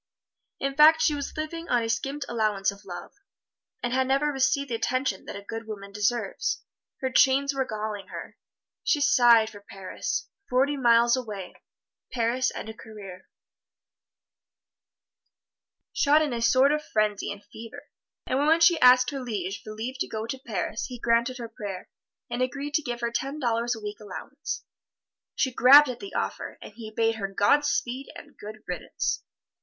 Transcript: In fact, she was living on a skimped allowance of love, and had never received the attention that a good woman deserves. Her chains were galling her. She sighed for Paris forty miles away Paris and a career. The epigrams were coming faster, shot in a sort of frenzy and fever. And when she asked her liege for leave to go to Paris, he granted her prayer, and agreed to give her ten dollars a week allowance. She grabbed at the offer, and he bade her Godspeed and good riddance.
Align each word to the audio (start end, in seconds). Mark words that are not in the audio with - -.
In 0.59 0.73
fact, 0.73 1.03
she 1.03 1.13
was 1.13 1.37
living 1.37 1.69
on 1.69 1.83
a 1.83 1.87
skimped 1.87 2.25
allowance 2.27 2.71
of 2.71 2.85
love, 2.85 3.11
and 3.83 3.93
had 3.93 4.07
never 4.07 4.31
received 4.31 4.71
the 4.71 4.73
attention 4.73 5.25
that 5.25 5.35
a 5.35 5.43
good 5.43 5.67
woman 5.67 5.91
deserves. 5.91 6.63
Her 7.01 7.11
chains 7.11 7.53
were 7.53 7.65
galling 7.65 8.07
her. 8.07 8.35
She 8.83 8.99
sighed 8.99 9.51
for 9.51 9.61
Paris 9.61 10.27
forty 10.49 10.75
miles 10.75 11.15
away 11.15 11.53
Paris 12.11 12.49
and 12.49 12.67
a 12.67 12.73
career. 12.73 13.29
The 15.93 15.99
epigrams 15.99 16.07
were 16.07 16.09
coming 16.13 16.19
faster, 16.31 16.31
shot 16.31 16.33
in 16.33 16.33
a 16.33 16.41
sort 16.41 16.71
of 16.71 16.83
frenzy 16.91 17.31
and 17.31 17.45
fever. 17.45 17.83
And 18.25 18.39
when 18.47 18.59
she 18.59 18.79
asked 18.79 19.11
her 19.11 19.19
liege 19.19 19.61
for 19.61 19.71
leave 19.75 19.99
to 19.99 20.07
go 20.07 20.25
to 20.25 20.39
Paris, 20.39 20.85
he 20.85 20.97
granted 20.97 21.37
her 21.37 21.47
prayer, 21.47 21.89
and 22.27 22.41
agreed 22.41 22.73
to 22.73 22.81
give 22.81 23.01
her 23.01 23.11
ten 23.11 23.37
dollars 23.37 23.75
a 23.75 23.79
week 23.79 23.99
allowance. 23.99 24.63
She 25.35 25.53
grabbed 25.53 25.89
at 25.89 25.99
the 25.99 26.15
offer, 26.15 26.57
and 26.59 26.73
he 26.73 26.89
bade 26.89 27.17
her 27.17 27.27
Godspeed 27.27 28.07
and 28.15 28.35
good 28.35 28.63
riddance. 28.65 29.21